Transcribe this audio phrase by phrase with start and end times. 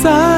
[0.00, 0.37] 在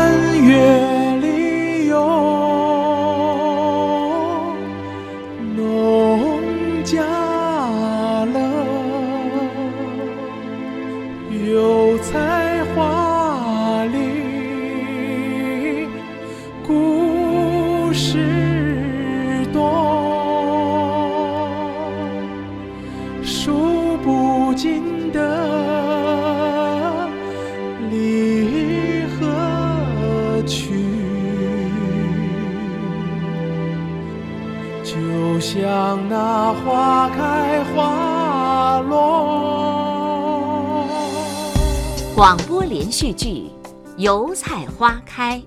[42.20, 43.28] 广播连续剧
[43.96, 45.38] 《油菜花开》，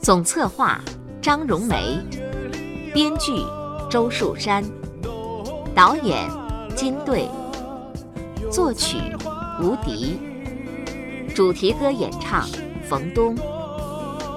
[0.00, 0.80] 总策划
[1.20, 1.98] 张荣梅，
[2.94, 3.34] 编剧
[3.90, 4.64] 周树山，
[5.74, 6.26] 导演
[6.74, 7.28] 金队，
[8.50, 8.96] 作曲
[9.62, 10.18] 吴迪，
[11.34, 12.48] 主题歌演唱
[12.88, 13.36] 冯东，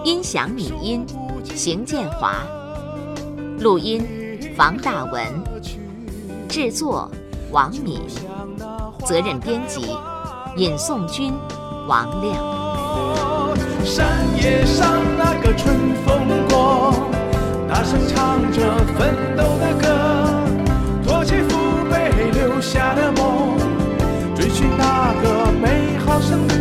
[0.03, 1.05] 音响拟音
[1.55, 2.43] 邢建华，
[3.57, 4.05] 录音
[4.53, 5.25] 房大文，
[6.49, 7.09] 制作
[7.51, 8.01] 王敏，
[9.05, 9.95] 责任编辑
[10.61, 11.33] 尹颂军、
[11.87, 12.37] 王亮。
[13.83, 14.05] 山
[14.37, 16.93] 野上那个春风过，
[17.67, 19.89] 大声唱着奋斗的歌，
[21.03, 21.57] 托起父
[21.89, 23.57] 辈留下的梦，
[24.35, 26.51] 追寻那个美好生活。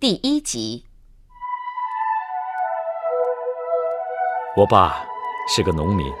[0.00, 0.84] 第一集，
[4.54, 5.02] 我爸
[5.48, 6.12] 是个农民，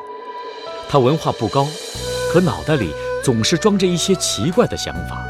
[0.88, 1.66] 他文化不高，
[2.32, 5.22] 可脑袋里总是装着一些奇怪的想法。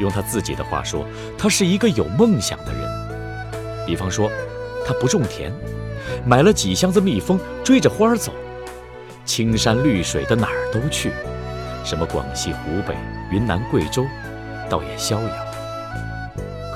[0.00, 1.06] 用他自己的话说，
[1.38, 3.86] 他是一个有梦想的人。
[3.86, 4.28] 比方说，
[4.84, 5.52] 他不种田，
[6.26, 8.32] 买了几箱子蜜蜂，追着花儿走，
[9.24, 11.12] 青山绿水的哪儿都去，
[11.84, 12.96] 什么广西、湖北、
[13.30, 14.04] 云南、贵州，
[14.68, 15.30] 倒也逍遥。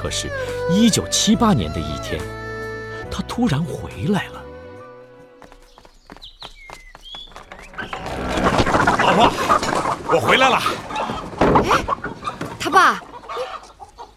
[0.01, 0.31] 可是，
[0.71, 2.23] 一九七八年的一天，
[3.11, 4.42] 他突然回来了。
[10.13, 10.59] 我回来了。
[11.39, 11.85] 哎
[12.61, 13.01] 他爸，
[13.35, 13.43] 你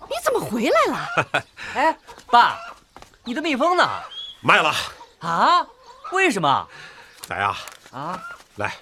[0.10, 1.44] 你怎么回来了？
[1.74, 1.98] 哎，
[2.28, 2.58] 爸，
[3.24, 3.90] 你的蜜蜂呢？
[4.42, 4.74] 卖了。
[5.20, 5.66] 啊？
[6.12, 6.68] 为什么？
[7.30, 7.58] 来啊，
[7.92, 8.22] 啊？
[8.58, 8.76] 来，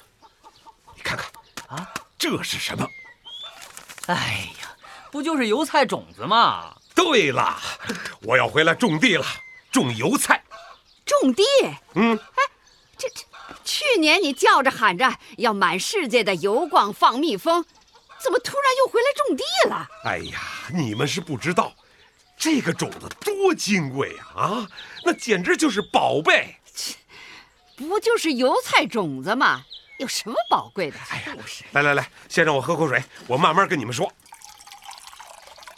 [0.96, 1.28] 你看看
[1.68, 1.88] 啊，
[2.18, 2.86] 这是什么？
[4.08, 4.68] 哎呀，
[5.12, 6.76] 不就是油菜种子吗？
[6.96, 7.58] 对了，
[8.24, 9.26] 我要回来种地了，
[9.72, 10.42] 种油菜。
[11.06, 11.44] 种地？
[11.96, 12.44] 嗯，哎
[12.98, 13.24] 这这，
[13.64, 17.66] 去年你叫着喊着要满世界的油逛放蜜蜂，
[18.22, 19.88] 怎么突然又回来种地了？
[20.04, 20.40] 哎呀，
[20.74, 21.74] 你们是不知道，
[22.38, 24.26] 这个种子多金贵呀！
[24.36, 24.68] 啊，
[25.06, 26.58] 那简直就是宝贝。
[26.74, 26.96] 切
[27.76, 29.64] 不就是油菜种子吗？
[30.00, 30.98] 有什么宝贵的？
[31.10, 31.36] 哎呀，
[31.72, 34.12] 来来来，先让我喝口水，我慢慢跟你们说。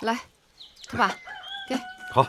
[0.01, 0.19] 来，
[0.87, 1.15] 他爸，
[1.69, 1.75] 给
[2.11, 2.25] 好，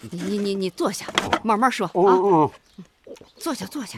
[0.00, 1.06] 你你你你坐下，
[1.42, 1.92] 慢慢说啊。
[1.94, 2.50] 嗯
[3.46, 3.96] 坐下坐下。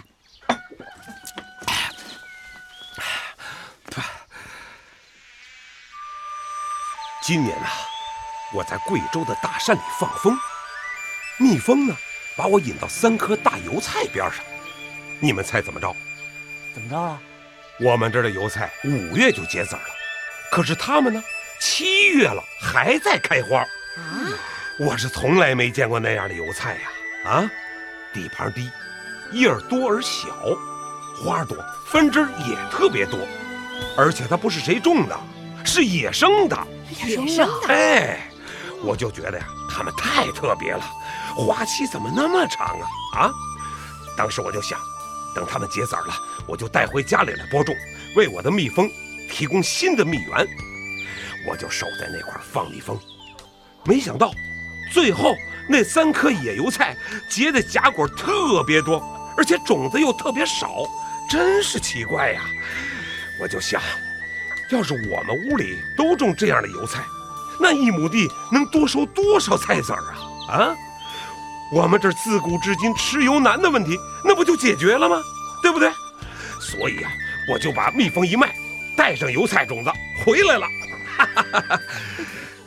[7.22, 7.66] 今年呐、
[8.52, 10.38] 我在贵州的大山里放风，
[11.38, 11.96] 蜜蜂呢
[12.36, 14.44] 把我引到三棵大油菜边上。
[15.18, 15.96] 你们猜怎么着？
[16.74, 17.18] 怎么着啊？
[17.80, 19.94] 我们这儿的油菜五月就结籽儿了，
[20.52, 21.24] 可是他们呢，
[21.58, 23.60] 七月了还在开花。
[23.60, 24.28] 啊，
[24.78, 26.90] 我是从来没见过那样的油菜呀！
[27.30, 27.50] 啊，
[28.12, 28.70] 底盘低，
[29.32, 30.28] 叶儿多而小，
[31.22, 31.56] 花朵，
[31.86, 33.18] 分枝也特别多，
[33.96, 35.18] 而且它不是谁种的，
[35.64, 36.58] 是野生的。
[37.06, 37.48] 野生的。
[37.68, 38.30] 哎，
[38.82, 40.82] 我就觉得呀，它们太特别了，
[41.34, 42.66] 花期怎么那么长
[43.12, 43.20] 啊？
[43.20, 43.30] 啊！
[44.16, 44.78] 当时我就想，
[45.34, 46.14] 等它们结籽儿了，
[46.46, 47.74] 我就带回家里来播种，
[48.16, 48.88] 为我的蜜蜂
[49.30, 50.46] 提供新的蜜源。
[51.46, 52.98] 我就守在那块儿放蜜蜂，
[53.84, 54.32] 没想到
[54.92, 55.34] 最后
[55.68, 56.96] 那三颗野油菜
[57.30, 58.98] 结的荚果特别多，
[59.38, 60.84] 而且种子又特别少，
[61.30, 62.42] 真是奇怪呀！
[63.40, 63.80] 我就想，
[64.72, 67.04] 要是我们屋里都种这样的油菜，
[67.60, 70.02] 那一亩地能多收多少菜籽儿
[70.48, 70.56] 啊？
[70.56, 70.76] 啊！
[71.72, 75.22] 我们这自古至今吃油难的问题，那不就解决了吗？
[75.62, 75.88] 对不对？
[76.60, 77.10] 所以啊、
[77.48, 78.52] 我就把蜜蜂一卖，
[78.96, 79.90] 带上油菜种子
[80.24, 80.66] 回来了。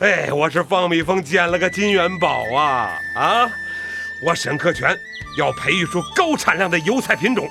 [0.00, 2.98] 哎，我是放蜜蜂捡了个金元宝啊！
[3.14, 3.50] 啊，
[4.22, 4.98] 我沈克全
[5.36, 7.48] 要培育出高产量的油菜品种，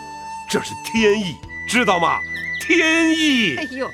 [0.50, 1.36] 这是天意，
[1.68, 2.20] 知道吗？
[2.60, 3.64] 天意哎。
[3.72, 3.90] 呦，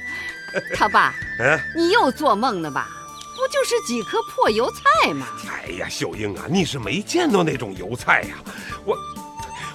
[0.75, 2.89] 他爸， 嗯，你又做梦呢吧？
[3.35, 5.27] 不就是几颗破油菜吗？
[5.49, 8.35] 哎呀，秀英啊，你是没见到那种油菜呀、
[8.83, 8.97] 我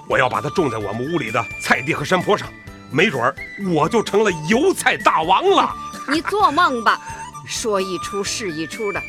[0.09, 2.49] 我要把它种在我们屋里的菜地和山坡上，
[2.91, 3.35] 没准儿
[3.73, 5.75] 我就成了油菜大王了。
[6.11, 7.01] 你做梦吧！
[7.47, 9.01] 说一出是一出的。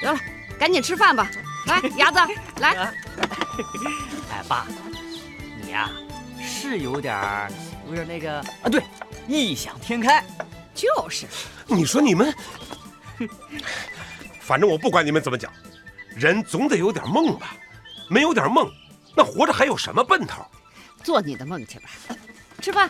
[0.00, 0.18] 得了，
[0.58, 1.30] 赶紧吃饭吧。
[1.66, 2.18] 来，伢子，
[2.60, 2.74] 来。
[4.40, 4.66] 哎，爸，
[5.62, 5.90] 你呀、
[6.40, 7.52] 是有点儿，
[7.86, 8.82] 有点那个啊，对，
[9.28, 10.24] 异想天开。
[10.74, 11.26] 就是，
[11.66, 12.34] 你说你们，
[14.40, 15.52] 反正我不管你们怎么讲，
[16.16, 17.54] 人总得有点梦吧？
[18.08, 18.72] 没有点梦，
[19.14, 20.42] 那活着还有什么奔头？
[21.04, 21.90] 做你的梦去吧。
[22.62, 22.88] 吃饭。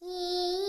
[0.00, 0.67] 一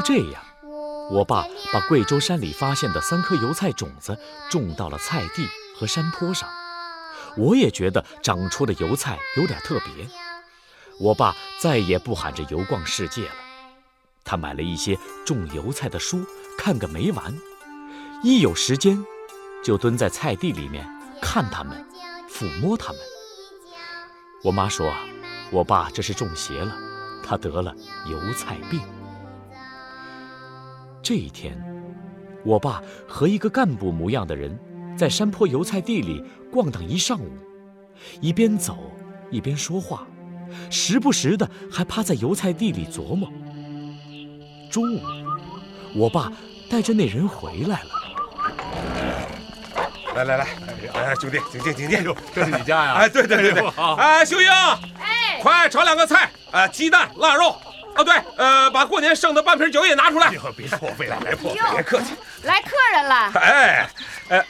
[0.00, 0.42] 就这样，
[1.10, 4.18] 我爸把贵州山里发现的三颗油菜种子
[4.48, 6.48] 种到了菜地和山坡上。
[7.36, 10.08] 我也觉得长出的油菜有点特别。
[10.98, 13.34] 我爸再也不喊着游逛世界了，
[14.24, 16.24] 他买了一些种油菜的书，
[16.56, 17.36] 看个没完。
[18.22, 19.04] 一有时间，
[19.62, 20.88] 就蹲在菜地里面
[21.20, 21.86] 看它们，
[22.30, 23.02] 抚摸它们。
[24.42, 24.90] 我妈说，
[25.50, 26.74] 我爸这是中邪了，
[27.22, 27.74] 他得了
[28.06, 28.80] 油菜病。
[31.02, 31.56] 这一天，
[32.44, 34.56] 我爸和一个干部模样的人
[34.96, 37.30] 在山坡油菜地里逛荡一上午，
[38.20, 38.76] 一边走
[39.30, 40.06] 一边说话，
[40.70, 43.30] 时不时的还趴在油菜地里琢磨。
[44.70, 45.00] 中午，
[45.96, 46.30] 我爸
[46.68, 47.90] 带着那人回来了。
[50.14, 50.46] 来来来，
[50.92, 52.14] 哎，兄弟，请进，请进。
[52.34, 52.92] 这是你家呀？
[52.94, 54.48] 哎，对对对对，好，哎，秀英，
[54.98, 57.56] 哎，快炒两个菜，呃，鸡蛋、腊肉。
[57.96, 60.30] 哦，对，呃，把过年剩的半瓶酒也拿出来。
[60.56, 61.60] 别破费了，别破费。
[61.72, 62.14] 别客气。
[62.44, 63.30] 来客人了。
[63.34, 63.90] 哎，
[64.30, 64.46] 哎，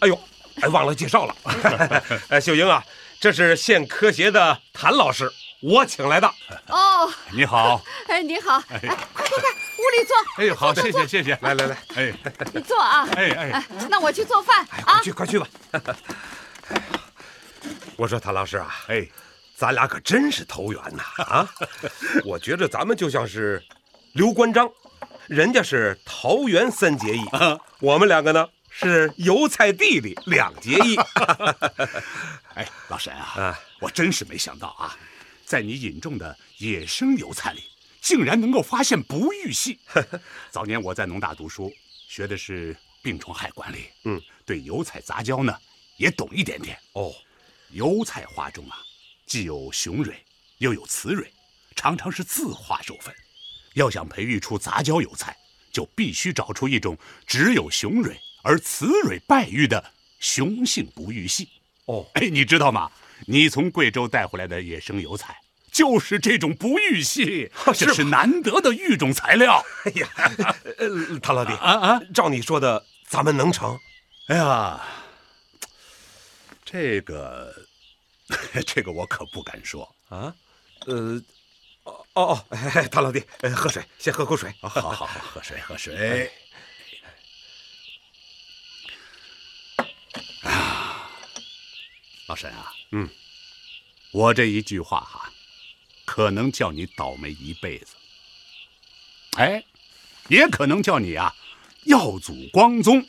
[0.00, 0.20] 哎呦，
[0.60, 1.34] 哎，忘了介绍了。
[2.28, 2.84] 哎，秀英啊，
[3.20, 5.30] 这是县科协的谭老师，
[5.60, 6.32] 我请来的。
[6.68, 10.16] 哦，你好， 哎，你好，哎，快快快，屋里坐。
[10.36, 11.36] 哎，好，谢谢谢谢。
[11.40, 12.12] 来来来，哎
[12.52, 13.08] 你坐啊。
[13.16, 15.02] 哎哎，哎，那我去做饭哎，啊快。
[15.02, 15.46] 去快去吧。
[17.96, 19.06] 我说谭老师啊，哎，
[19.62, 21.48] 咱俩可真是投缘呐啊！
[22.26, 23.62] 我觉着咱们就像是
[24.14, 24.68] 刘关张，
[25.28, 27.22] 人家是桃园三结义，
[27.78, 30.96] 我们两个呢是油菜地里两结义。
[32.54, 34.98] 哎，老沈啊啊，我真是没想到啊，
[35.46, 37.62] 在你引种的野生油菜里，
[38.00, 39.78] 竟然能够发现不育系。
[40.50, 41.72] 早年我在农大读书，
[42.08, 45.56] 学的是病虫害管理，嗯，对油菜杂交呢
[45.98, 46.76] 也懂一点点。
[46.94, 47.14] 哦，
[47.70, 48.76] 油菜花中啊，
[49.32, 50.14] 既有雄蕊，
[50.58, 51.32] 又有雌蕊，
[51.74, 53.14] 常常是自化授粉。
[53.72, 55.34] 要想培育出杂交油菜，
[55.72, 56.94] 就必须找出一种
[57.26, 59.82] 只有雄蕊而雌蕊败育的
[60.18, 61.48] 雄性不育系。
[61.86, 62.92] 哦，哎，你知道吗？
[63.26, 65.34] 你从贵州带回来的野生油菜，
[65.72, 69.64] 就是这种不育系，这是难得的育种材料。
[69.84, 70.08] 哎呀，
[70.76, 72.00] 呃，谭老弟啊啊！
[72.12, 73.80] 照你说的，咱们能成？
[74.26, 74.78] 哎呀，
[76.66, 77.50] 这个，
[78.66, 79.94] 这个我可不敢说。
[80.08, 80.34] 啊？
[80.86, 81.22] 呃，
[81.84, 84.52] 哦哦哦，哎，谭老弟，呃，喝水，先喝口水。
[84.60, 86.30] 好好好，喝水喝水。
[90.42, 91.08] 啊，
[92.26, 93.08] 老沈啊，嗯，
[94.12, 95.32] 我这一句话哈、
[96.04, 97.94] 可能叫你倒霉一辈子。
[99.36, 99.64] 哎，
[100.28, 101.34] 也可能叫你啊
[101.84, 103.06] 耀祖光宗，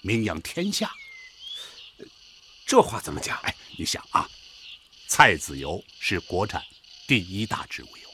[0.00, 0.90] 名扬天下。
[2.64, 3.38] 这话怎么讲？
[3.42, 4.28] 哎，你想啊，
[5.14, 6.62] 菜籽油是国产
[7.06, 8.08] 第一大植物油，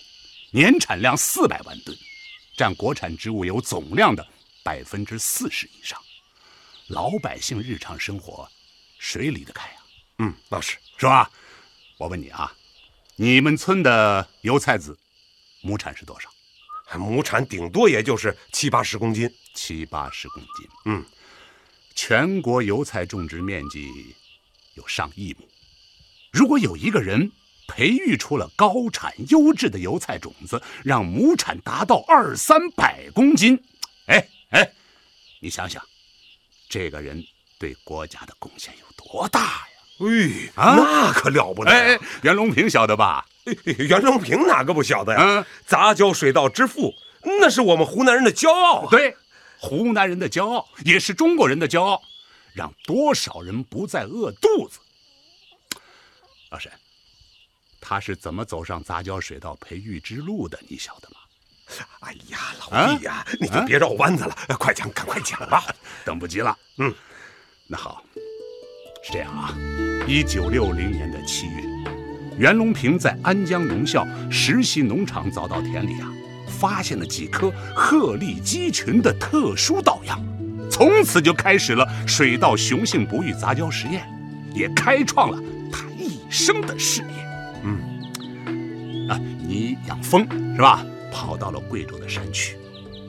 [0.50, 1.96] 年产量四百万吨，
[2.56, 4.26] 占国产植物油总量的
[4.64, 5.96] 百分之四十以上。
[6.88, 8.50] 老百姓日常生活
[8.98, 9.86] 谁离得开啊、
[10.18, 10.76] 嗯，老师。
[10.96, 11.30] 是吧？
[11.98, 12.52] 我问你啊，
[13.14, 14.98] 你们村的油菜籽
[15.60, 16.28] 亩产是多少？
[16.98, 19.32] 亩产顶多也就是七八十公斤。
[19.54, 20.68] 七八十公斤。
[20.86, 21.06] 嗯，
[21.94, 23.88] 全国油菜种植面积
[24.74, 25.48] 有上亿亩。
[26.38, 27.32] 如果有一个人
[27.66, 33.60] 培育出了高产优质的油菜种子，让亩产达到二三百公斤，
[34.06, 34.70] 哎哎，
[35.40, 35.82] 你想想，
[36.68, 37.20] 这个人
[37.58, 39.74] 对国家的贡献有多大呀？
[39.98, 43.26] 哎，啊那可了不得、袁隆平晓得吧？
[43.64, 45.20] 袁隆平哪个不晓得呀？
[45.20, 46.94] 嗯杂交水稻之父，
[47.40, 48.88] 那是我们湖南人的骄傲啊！
[48.92, 49.16] 对，
[49.58, 52.00] 湖南人的骄傲，也是中国人的骄傲，
[52.54, 54.78] 让多少人不再饿肚子。
[56.50, 56.70] 老沈，
[57.80, 60.58] 他是怎么走上杂交水稻培育之路的？
[60.68, 61.16] 你晓得吗？
[62.00, 65.62] 哎呀，老弟呀，你就别绕弯子了，快讲，赶快讲吧。
[66.06, 66.56] 等不及了。
[66.78, 66.94] 嗯，
[67.66, 68.02] 那好，
[69.04, 69.54] 是这样啊。
[70.06, 71.62] 一九六零年的七月，
[72.38, 76.10] 袁隆平在安江农校实习农场早稻田里啊，
[76.58, 80.18] 发现了几棵鹤立鸡群的特殊稻秧，
[80.70, 84.08] 从此就开始了水稻雄性不育杂交实验，
[84.54, 85.38] 也开创了
[86.28, 87.62] 生的事业。
[87.64, 90.22] 嗯，啊，你养蜂
[90.54, 90.84] 是吧？
[91.10, 92.56] 跑到了贵州的山区，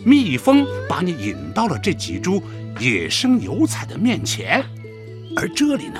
[0.06, 2.42] 蜜蜂把你引到了这几株
[2.80, 4.64] 野生油菜的面前，
[5.36, 6.00] 而这里呢，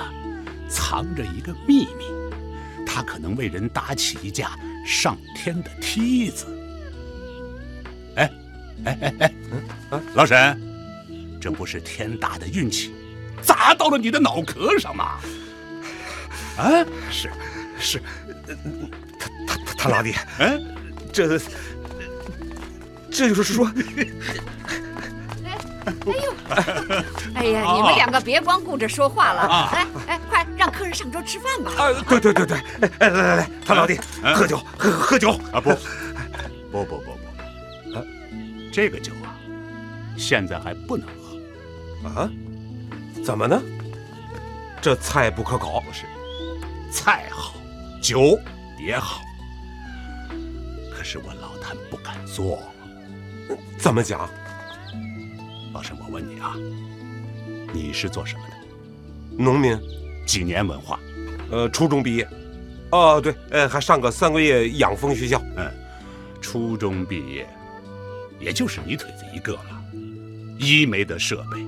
[0.68, 2.04] 藏着一个秘密，
[2.86, 6.46] 它可能为人搭起一架上天的梯子。
[8.16, 8.30] 哎，
[8.84, 9.14] 哎哎
[9.90, 10.58] 哎，老沈，
[11.38, 12.92] 这不是天大的运气，
[13.42, 15.20] 砸到了你的脑壳上吗？
[16.60, 17.30] 啊，是，
[17.78, 18.02] 是，
[18.46, 18.54] 呃
[19.18, 20.62] 他他他他老弟，嗯，
[21.10, 21.38] 这
[23.10, 23.66] 这就是说，
[25.86, 26.34] 哎呦！
[27.34, 31.72] 哎呀，你们两个别光顾着说话了，来，哎，快让客人上桌吃饭吧。
[31.82, 33.98] 啊，对对对对，哎哎来来来，他老弟，
[34.34, 35.70] 喝酒喝喝酒啊不，
[36.70, 38.04] 不不不不，啊，
[38.70, 39.34] 这个酒啊，
[40.18, 42.10] 现在还不能喝。
[42.20, 42.30] 啊？
[43.24, 43.60] 怎么呢？
[44.82, 46.04] 这菜不可口，不是，
[46.90, 47.54] 菜好，
[48.02, 48.38] 酒
[48.78, 49.22] 也好，
[50.92, 52.62] 可是我老谭不敢做。
[53.78, 54.28] 怎么讲？
[55.72, 56.56] 老陈，我问你啊，
[57.72, 59.42] 你是做什么的？
[59.42, 59.78] 农民，
[60.26, 60.98] 几年文化？
[61.50, 62.28] 呃，初中毕业。
[62.90, 65.40] 哦，对，呃，还上个三个月养蜂学校。
[65.56, 65.72] 嗯，
[66.40, 67.48] 初中毕业，
[68.40, 69.82] 也就是泥腿子一个了。
[70.58, 71.58] 一没得设备，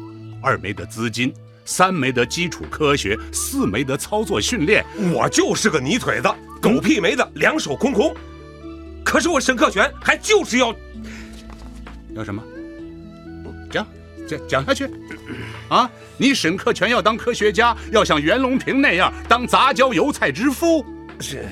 [0.42, 1.32] 二没得资金，
[1.64, 4.84] 三没得基础科学，四没得操作训练。
[5.12, 6.28] 我就是个泥腿子，
[6.60, 8.14] 狗屁没的，两手空空。
[9.04, 10.74] 可是我沈克全还就是要
[12.14, 12.42] 要什么？
[13.70, 13.86] 讲
[14.26, 14.88] 讲讲下去。
[15.68, 20.84] 啊，你沈克全要当科学家，要像袁隆平那样当杂交油菜之父。
[21.20, 21.46] 是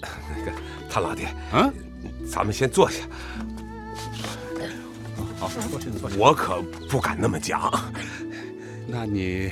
[0.00, 0.52] 那个
[0.88, 1.70] 谭老弟，啊，
[2.30, 2.98] 咱们先坐下。
[5.38, 6.16] 好，坐下坐下。
[6.16, 7.70] 我可不敢那么讲。
[8.88, 9.50] 那你，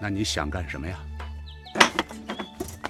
[0.00, 0.98] 那你想干什么呀？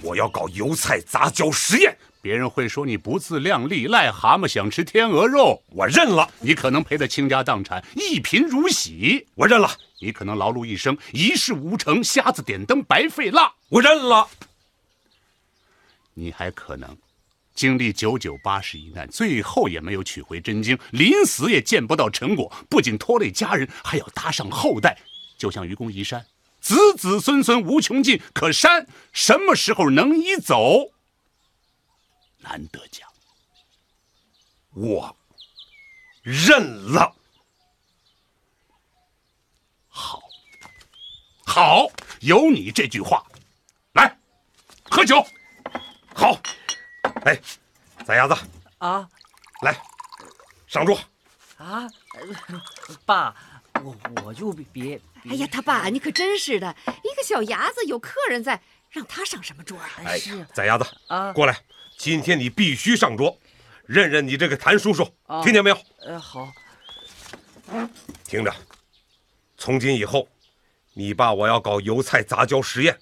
[0.00, 5.60] 我要搞油菜杂交实验，别人会说你不自量力，癞蛤蟆想吃天鹅肉。
[5.70, 6.30] 我认了。
[6.38, 9.26] 你可能赔得倾家荡产，一贫如洗。
[9.34, 9.68] 我认了。
[10.00, 13.52] 你可能劳碌一生，一事无成，瞎子点灯，白费蜡。
[13.68, 14.28] 我认了。
[16.14, 16.96] 你还可能
[17.54, 24.96] 经历九九八十一难，最后也没有取回真经，临死也见不到成果，不仅拖累家人，还要搭上后代。
[25.40, 26.26] 就像愚公移山，
[26.60, 30.92] 子子孙孙无穷尽，可山什么时候能移走？
[32.40, 33.08] 难得讲。
[34.74, 35.16] 我
[36.22, 37.16] 认了。
[39.88, 40.20] 好，
[41.46, 41.86] 好，
[42.20, 43.26] 有你这句话，
[43.94, 44.14] 来，
[44.90, 45.24] 喝酒。
[46.14, 46.38] 好，
[47.24, 47.40] 哎，
[48.04, 48.36] 崽伢子
[48.76, 49.08] 啊，
[49.62, 49.74] 来，
[50.66, 51.00] 上桌。
[51.56, 51.88] 啊，
[53.06, 53.34] 爸，
[53.82, 55.00] 我我就别别。
[55.28, 58.60] 哎呀，他爸，你可真是的，一个小伢子有客人在，
[58.90, 59.88] 让他上什么桌啊？
[60.04, 61.58] 哎是呀，崽伢子啊过来，
[61.98, 63.38] 今天你必须上桌，
[63.86, 65.78] 认认你这个谭叔叔，啊听见没有？
[66.06, 66.50] 呃，好，
[68.24, 68.54] 听着，
[69.58, 70.26] 从今以后，
[70.94, 72.98] 你爸我要搞油菜杂交实验，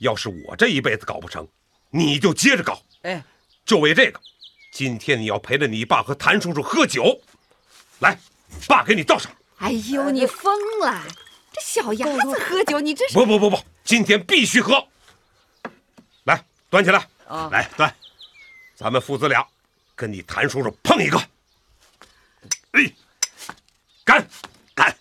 [0.00, 1.48] 要是我这一辈子搞不成，
[1.90, 2.82] 你就接着搞。
[3.02, 3.24] 哎，
[3.64, 4.20] 就为这个，
[4.72, 7.18] 今天你要陪着你爸和谭叔叔喝酒，
[8.00, 8.18] 来，
[8.68, 9.32] 爸给你倒上。
[9.62, 11.00] 哎呦，你疯了！
[11.52, 14.84] 这小伢子喝酒，你这是不不不不，今天必须喝。
[16.24, 17.94] 来，端起来，啊，来端，
[18.74, 19.46] 咱们父子俩
[19.94, 21.16] 跟你谭叔叔碰一个。
[22.72, 22.92] 哎，
[24.04, 24.26] 干
[24.74, 24.96] 干！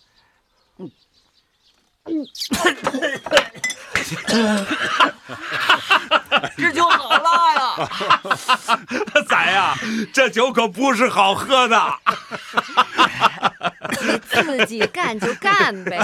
[6.56, 7.90] 这酒好辣呀！
[9.28, 9.76] 崽呀，
[10.14, 12.00] 这酒可不是好喝的。
[14.66, 15.98] 自己干就干呗，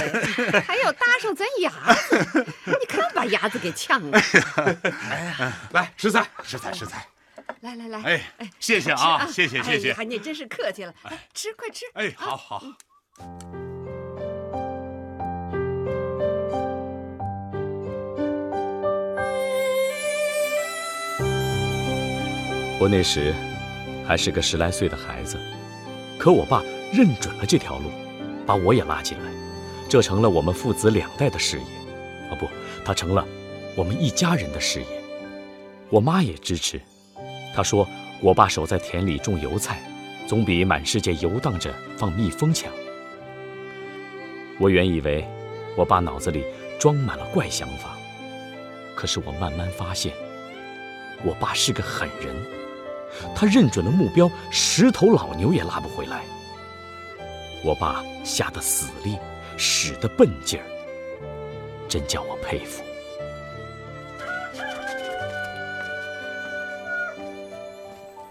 [0.65, 1.71] 还要搭上咱牙
[2.09, 4.21] 子，你看把牙子给呛了。
[5.71, 6.27] 来，食菜。
[6.43, 7.05] 食材食材。
[7.61, 10.03] 来来来，哎哎，谢谢吃啊，谢谢谢谢哎。
[10.03, 11.85] 呀，你真是客气了，来吃，快吃。
[11.93, 12.61] 哎，好好。
[22.79, 23.33] 我那时
[24.07, 25.39] 还是个十来岁的孩子，
[26.19, 26.61] 可我爸
[26.93, 27.91] 认准了这条路，
[28.47, 29.29] 把我也拉进来，
[29.87, 31.63] 这成了我们父子两代的事业。
[32.31, 32.47] 啊不，
[32.83, 33.27] 他成了
[33.75, 34.87] 我们一家人的事业。
[35.89, 36.81] 我妈也支持，
[37.53, 37.87] 她说
[38.21, 39.79] 我爸守在田里种油菜，
[40.27, 42.71] 总比满世界游荡着放蜜蜂强。
[44.59, 45.27] 我原以为
[45.75, 46.43] 我爸脑子里
[46.79, 47.97] 装满了怪想法，
[48.95, 50.13] 可是我慢慢发现，
[51.23, 52.35] 我爸是个狠人，
[53.35, 56.23] 他认准了目标，十头老牛也拉不回来。
[57.67, 59.19] 我爸下的死力，
[59.57, 60.65] 使的笨劲儿，
[61.89, 62.81] 真叫我佩服。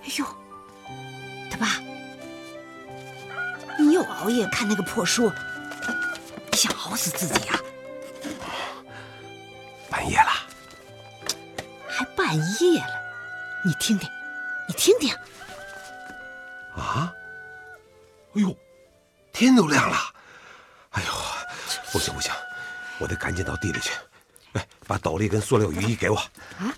[0.03, 0.25] 哎呦，
[1.51, 1.83] 他爸，
[3.79, 5.31] 你又熬夜看那个破书，
[6.51, 7.61] 你想熬死自己啊、
[9.91, 10.31] 半夜了，
[11.87, 13.03] 还半夜了，
[13.67, 14.09] 你听听，
[14.67, 15.15] 你听听，
[16.75, 17.13] 啊！
[18.33, 18.57] 哎呦，
[19.37, 20.15] 天都亮了！
[20.93, 21.11] 哎呦，
[21.93, 22.33] 不行不行，
[22.99, 23.91] 我得赶紧到地里去。
[24.55, 26.17] 哎，把斗笠跟塑料雨衣给我。
[26.17, 26.73] 啊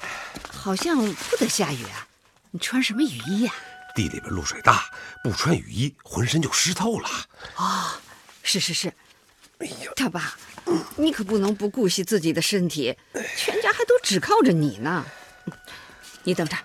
[0.51, 2.05] 好像不得下雨啊，
[2.51, 3.55] 你穿什么雨衣呀、
[3.95, 4.91] 地里边露水大，
[5.23, 7.09] 不穿雨衣浑身就湿透了。
[7.55, 7.93] 哦
[8.43, 8.93] 是是是，
[9.59, 10.35] 哎呀，他爸，
[10.97, 12.99] 你可不能不顾惜自己的身体，
[13.37, 15.07] 全家还都只靠着你呢。
[16.25, 16.57] 你等着，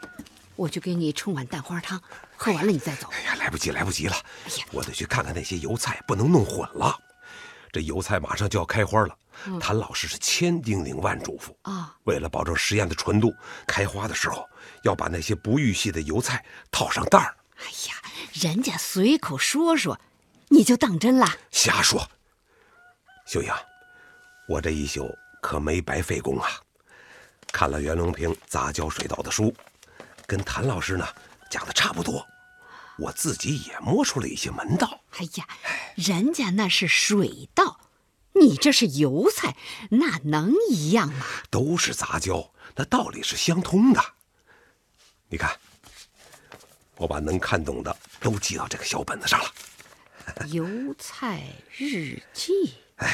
[0.55, 2.01] 我去给你冲碗蛋花汤，
[2.35, 3.07] 喝完了你再走。
[3.11, 4.65] 哎呀，来不及来不及了哎呀！
[4.71, 6.97] 我得去看看那些油菜，不能弄混了。
[7.71, 9.17] 这油菜马上就要开花了，
[9.59, 13.33] 谭老师是千叮咛万嘱咐啊为了保证实验的纯度，
[13.65, 14.47] 开花的时候
[14.83, 17.35] 要把那些不育系的油菜套上袋儿。
[17.57, 17.95] 哎呀，
[18.33, 19.99] 人家随口说说，
[20.49, 21.27] 你就当真了？
[21.49, 22.07] 瞎说！
[23.25, 23.51] 秀英，
[24.47, 25.09] 我这一宿
[25.41, 26.49] 可没白费功啊！
[27.51, 29.51] 看了袁隆平杂交水稻的书，
[30.25, 31.07] 跟谭老师呢
[31.49, 32.25] 讲的差不多，
[32.97, 35.01] 我自己也摸出了一些门道。
[35.17, 35.47] 哎呀，
[35.95, 37.79] 人家那是水稻，
[38.33, 39.55] 你这是油菜，
[39.89, 41.25] 那能一样吗？
[41.49, 44.03] 都是杂交，那道理是相通的。
[45.27, 45.55] 你看，
[46.95, 49.51] 我把能看懂的都记到这个小本子上了。
[50.47, 50.65] 油
[50.97, 51.43] 菜
[51.77, 53.09] 日记，哎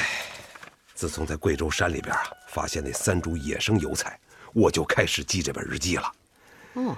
[0.94, 4.20] 自从在贵州山里边啊发现那三株野生油菜，
[4.52, 6.12] 我就开始记这本日记了。
[6.74, 6.96] 哦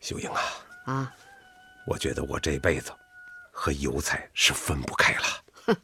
[0.00, 0.40] 秀英啊，
[0.84, 1.14] 啊，
[1.86, 2.92] 我觉得我这辈子
[3.50, 5.76] 和油菜是分不开了。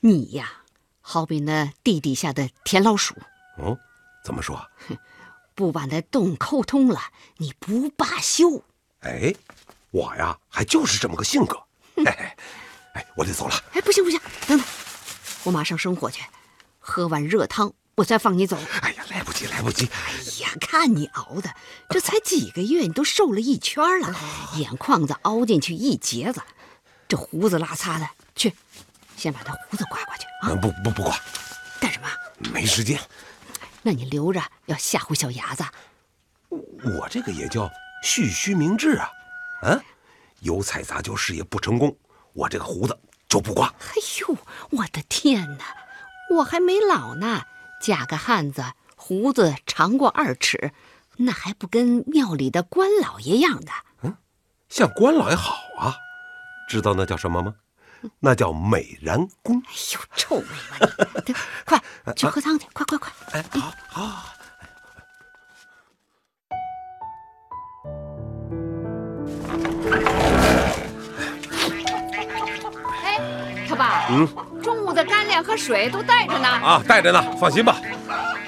[0.00, 0.52] 你呀，
[1.00, 3.14] 好比那地底下的田老鼠，
[3.58, 3.76] 嗯，
[4.22, 4.70] 怎么说？
[5.54, 7.00] 不把那洞抠通了，
[7.38, 8.62] 你不罢休。
[9.00, 9.34] 哎，
[9.90, 11.56] 我呀，还就是这么个性格。
[11.96, 12.36] 嘿嘿，
[12.92, 13.54] 哎，我得走了。
[13.72, 14.66] 哎，不行不行，等等，
[15.44, 16.22] 我马上生火去，
[16.78, 18.58] 喝碗热汤，我再放你走。
[18.82, 19.86] 哎呀，来不及，来不及。
[19.92, 21.54] 哎呀，看你熬的，
[21.90, 24.16] 这才几个月，你都瘦了一圈了，
[24.56, 26.40] 眼眶子凹进去一截子，
[27.06, 28.54] 这胡子拉碴的，去，
[29.18, 30.48] 先把他胡子刮刮去啊！
[30.48, 31.14] 嗯，不不不刮，
[31.78, 32.08] 干什么？
[32.50, 32.98] 没时间。
[33.82, 35.62] 那你留着要吓唬小伢子。
[36.48, 37.70] 我这个也叫
[38.02, 39.10] 蓄须明志啊。
[39.64, 39.82] 嗯，
[40.40, 41.94] 油菜杂交事业不成功，
[42.32, 43.66] 我这个胡子就不刮。
[43.66, 44.38] 哎呦，
[44.70, 45.64] 我的天哪！
[46.30, 47.42] 我还没老呢，
[47.82, 48.64] 嫁个汉子，
[49.08, 50.70] 胡子长过二尺，
[51.16, 53.72] 那还不跟庙里的官老爷样的？
[54.02, 54.14] 嗯
[54.68, 55.96] 像关老爷好啊，
[56.68, 57.54] 知道那叫什么吗？
[58.20, 59.56] 那叫美髯公。
[59.60, 60.76] 哎呦，臭美吗
[61.26, 61.32] 你？
[61.32, 61.82] 得快
[62.14, 63.10] 去喝汤去，快快快！
[63.32, 64.24] 哎，好好。
[73.04, 74.28] 哎，他爸，嗯，
[74.62, 76.46] 中午的干粮和水都带着呢。
[76.46, 77.80] 啊，带着呢，放心吧。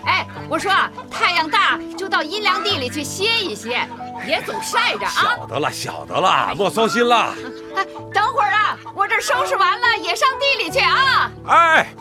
[0.04, 3.88] 哎，我说啊太阳大就到阴凉地里去歇一歇，
[4.24, 5.36] 别总晒着啊。
[5.36, 7.34] 晓得了，晓得了，莫操心了。
[7.76, 11.30] 哎，等会儿啊，我这收拾完了也上地里去啊。
[11.46, 11.94] 哎，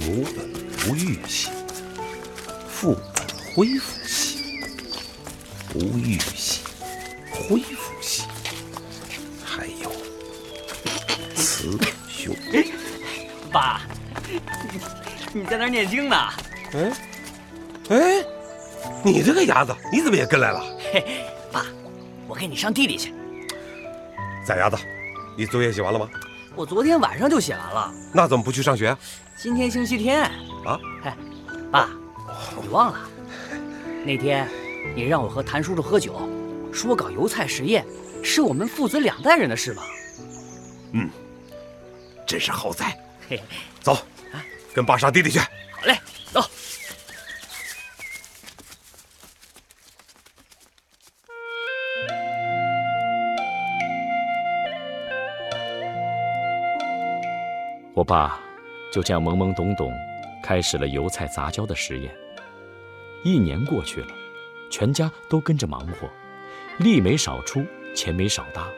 [0.00, 0.48] 母本
[0.88, 1.50] 无欲兮，
[2.68, 4.38] 父本恢复兮；
[5.74, 6.60] 无欲兮，
[7.32, 7.87] 恢复
[15.32, 16.16] 你在那儿念经呢？
[16.72, 16.92] 嗯，
[17.90, 18.24] 哎，
[19.04, 20.64] 你这个伢子，你怎么也跟来了？
[20.92, 21.66] 嘿，爸，
[22.26, 23.12] 我跟你上地里去。
[24.46, 24.76] 崽伢子，
[25.36, 26.08] 你作业写完了吗？
[26.54, 28.98] 我昨天晚上就写完了，那怎么不去上学啊？
[29.36, 30.22] 今天星期天。
[30.64, 30.78] 啊？
[31.02, 31.12] 嘿，
[31.70, 31.88] 爸，
[32.60, 32.98] 你忘了
[34.04, 34.48] 那天
[34.96, 36.28] 你让我和谭叔叔喝酒，
[36.72, 37.84] 说搞油菜实验
[38.22, 39.82] 是我们父子两代人的事吗？
[42.26, 42.98] 真是好在。
[43.28, 43.40] 嘿，
[43.80, 43.98] 走，
[44.74, 45.38] 跟爸上地里去。
[45.38, 45.48] 好
[45.84, 45.98] 嘞，
[46.32, 46.40] 走。
[57.94, 58.38] 我爸
[58.92, 59.92] 就这样懵懵懂懂
[60.42, 62.14] 开始了油菜杂交的实验。
[63.24, 64.14] 一年过去了，
[64.70, 66.08] 全家都跟着忙活，
[66.78, 68.68] 力没少出，钱没少搭，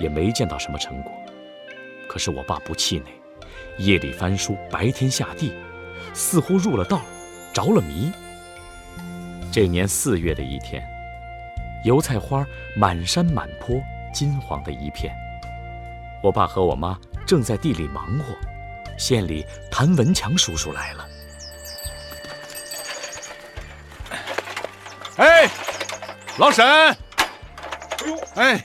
[0.00, 1.12] 也没见到什么成果。
[2.08, 3.12] 可是我爸不气馁，
[3.78, 5.52] 夜里翻书，白天下地，
[6.12, 7.00] 似乎入了道，
[7.52, 8.12] 着了迷。
[9.52, 10.82] 这年四月的一天，
[11.84, 13.80] 油菜花满山满坡，
[14.12, 15.14] 金黄的一片。
[16.22, 18.34] 我爸和我妈正在地里忙活，
[18.96, 21.08] 县里谭文强叔叔来了。
[25.16, 25.48] 哎，
[26.38, 26.96] 老沈，哎
[28.06, 28.64] 呦，哎哎，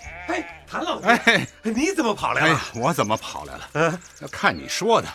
[0.70, 3.70] 谭老弟，哎你怎么跑来哎了？，我怎么跑来了？
[3.74, 4.00] 嗯，
[4.32, 5.08] 看你说的，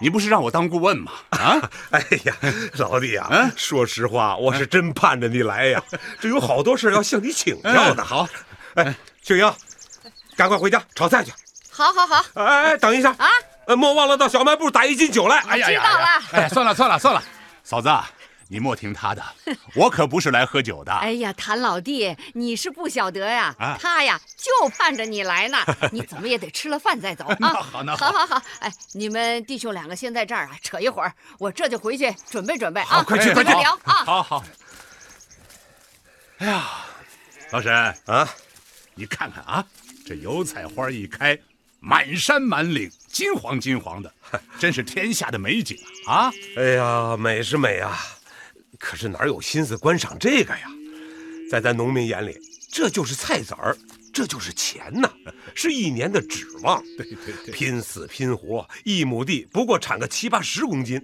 [0.00, 1.12] 你不是让我当顾问吗？
[1.30, 2.34] 啊， 哎呀，
[2.78, 5.82] 老弟呀、嗯说实话，我是真盼着你来呀，
[6.20, 8.02] 这有好多事要向你请教的。
[8.02, 8.28] 嗯好，
[8.74, 9.52] 哎，秀英，
[10.36, 11.32] 赶快回家炒菜去。
[11.70, 13.28] 好好好，哎哎，等一下啊，
[13.66, 15.38] 呃，莫忘了到小卖部打一斤酒来。
[15.48, 16.06] 哎呀呀知道了！
[16.32, 17.22] 哎，算了算了算了，
[17.62, 17.88] 嫂子，
[18.48, 19.24] 你莫听他的，
[19.74, 20.92] 我可不是来喝酒的。
[20.92, 25.58] 哎呀，谭老弟，你是不晓得呀，啊他呀就盼着你来呢，
[25.90, 27.36] 你怎么也得吃了饭再走啊。
[27.40, 33.02] 那好那好好好好，哎，你们弟兄两个先在这儿啊扯一会儿，我这就回去准备准备啊。
[33.02, 33.94] 快去你快去聊啊。
[34.04, 34.44] 好好。
[36.38, 36.64] 哎呀，
[37.50, 37.72] 老沈
[38.06, 38.28] 啊，
[38.94, 39.64] 你看看啊，
[40.06, 41.36] 这油菜花一开，
[41.80, 44.12] 满山满岭金黄金黄的，
[44.58, 46.30] 真是天下的美景啊！
[46.56, 47.98] 哎呀，美是美啊，
[48.78, 50.68] 可是哪有心思观赏这个呀？
[51.50, 52.36] 在咱农民眼里，
[52.70, 53.76] 这就是菜籽儿，
[54.12, 55.08] 这就是钱呐，
[55.54, 56.82] 是一年的指望。
[56.96, 61.00] 对对对，拼死拼活，一亩地不过产个七八十公斤，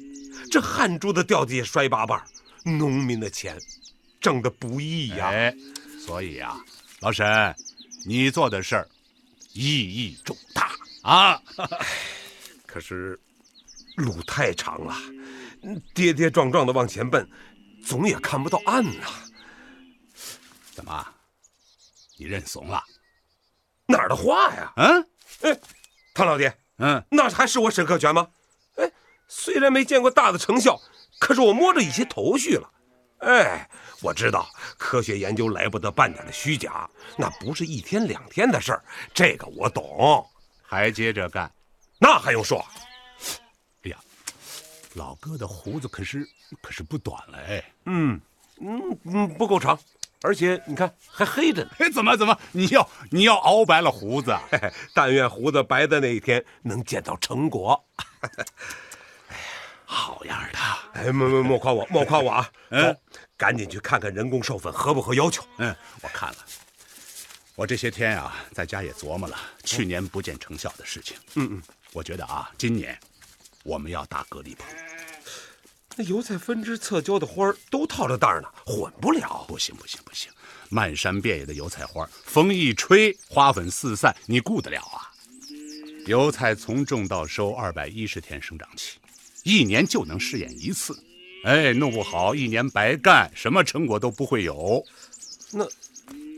[0.51, 2.27] 这汗珠子掉地下摔八瓣儿，
[2.65, 3.57] 农民的钱
[4.21, 5.29] 挣得不易呀。
[5.29, 5.55] 哎，
[6.05, 6.61] 所以啊、
[7.01, 7.25] 老沈，
[8.05, 8.89] 你做的事儿
[9.53, 11.41] 意义重大啊！
[12.67, 13.17] 可是
[13.97, 14.97] 路太长了，
[15.95, 17.29] 跌跌撞撞的往前奔，
[17.85, 19.07] 总也看不到岸呐。
[20.73, 21.07] 怎么，
[22.16, 22.83] 你认怂了？
[23.87, 24.73] 哪儿的话呀？
[24.77, 25.09] 嗯
[25.42, 25.61] 哎，
[26.14, 28.29] 唐老弟，嗯，那还是我沈克全吗？
[28.77, 28.90] 哎，
[29.29, 30.81] 虽然没见过大的成效，
[31.18, 32.71] 可是我摸着一些头绪了。
[33.18, 33.68] 哎，
[34.01, 40.27] 我知道科学研究来不得半点的虚假，那不是一天两天的事儿，这个我懂。
[40.62, 41.53] 还接着干。
[41.99, 42.64] 那还用说？
[44.94, 46.28] 老哥的胡子可是
[46.61, 47.64] 可是不短了哎！
[47.87, 48.20] 嗯
[48.61, 49.78] 嗯嗯，不够长，
[50.22, 51.70] 而且你看还黑着呢。
[51.78, 54.42] 哎，怎么怎么，你要你要熬白了胡子啊？
[54.50, 57.83] 嘿嘿，但愿胡子白的那一天能见到成果。
[59.85, 60.59] 好样的！
[60.94, 62.50] 哎，莫莫莫夸我，莫夸我啊！
[62.70, 62.96] 嗯，
[63.37, 65.44] 赶紧去看看人工授粉合不合要求。
[65.59, 66.38] 嗯，我看了，
[67.55, 71.16] 我这些天啊，在家也琢磨了去年不见成效的事情。
[71.35, 72.98] 嗯嗯，我觉得啊，今年
[73.62, 74.66] 我们要搭隔离棚。
[75.96, 79.44] 那油菜分支侧浇的花儿都套着袋儿呢，混不了。
[79.46, 80.31] 不行不行不行，
[80.70, 85.12] 漫山遍野的油菜花，风一吹，花粉四散，你顾得了啊？
[86.07, 88.98] 油菜从种到收二百一十天生长期，
[89.44, 90.98] 一年就能试验一次。
[91.44, 94.83] 哎，弄不好一年白干，什么成果都不会有。
[95.53, 95.68] 那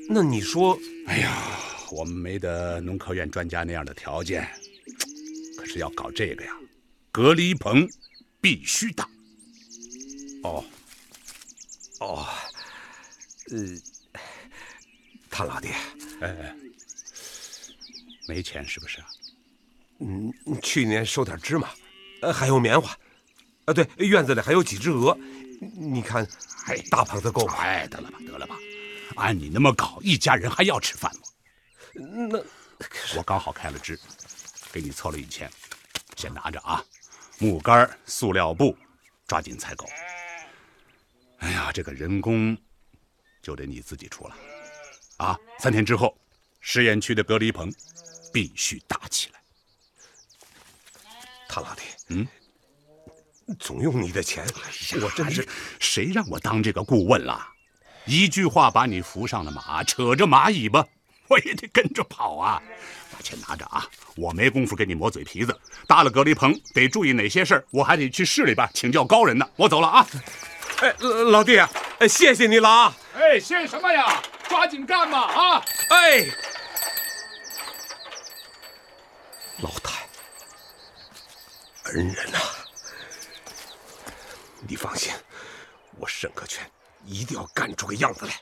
[0.08, 1.60] 那你说，哎呀，
[1.92, 4.48] 我们没得农科院专家那样的条件，
[5.56, 6.52] 可是要搞这个呀，
[7.14, 7.88] 隔离棚
[8.40, 9.09] 必须大。
[10.42, 10.64] 哦
[12.00, 12.27] 哦，
[13.53, 14.20] 呃，
[15.31, 15.68] 谭老弟，
[16.20, 16.53] 哎，
[18.27, 19.07] 没钱是不是啊？
[20.00, 21.70] 嗯，去年收点芝麻，
[22.20, 22.90] 呃，还有棉花，
[23.66, 25.16] 啊，对，院子里还有几只鹅，
[25.77, 26.27] 你看，
[26.66, 27.55] 哎，大棚子够吗？
[27.59, 28.57] 哎，得了吧，得了吧，
[29.14, 31.22] 按你那么搞，一家人还要吃饭吗？
[32.29, 32.44] 那
[33.16, 33.96] 我刚好开了支，
[34.72, 35.48] 给你凑了一千，
[36.16, 36.85] 先拿着啊。
[37.38, 38.77] 木杆、塑料布，
[39.27, 39.87] 抓紧采购。
[41.38, 42.57] 哎呀，这个人工
[43.42, 44.37] 就得你自己出了
[45.18, 45.38] 啊！
[45.59, 46.16] 三天之后，
[46.61, 47.70] 实验区的隔离棚
[48.33, 49.40] 必须搭起来。
[51.49, 52.27] 他老弟，嗯，
[53.59, 54.47] 总用你的钱，
[55.03, 55.47] 我真是哎
[55.79, 57.47] 谁让我当这个顾问了？
[58.07, 60.87] 一句话把你扶上了马，扯着马尾巴，
[61.29, 62.62] 我也得跟着跑啊！
[63.14, 63.87] 把钱拿着啊！
[64.16, 65.59] 我没工夫跟你磨嘴皮子。
[65.87, 69.48] 搭了隔离棚得注意哪些事儿，我还得去市里边请教高人呢。
[69.57, 70.07] 我走了啊！
[70.81, 72.96] 哎，老老弟啊，哎，谢谢你了啊！
[73.14, 74.20] 哎，谢什么呀？
[74.48, 75.64] 抓紧干吧啊！
[75.90, 76.27] 哎，
[79.62, 80.07] 老太，
[81.92, 82.38] 恩人呐、
[84.66, 85.12] 你放心，
[85.98, 86.68] 我沈克全
[87.07, 88.35] 一定要干出个样子来。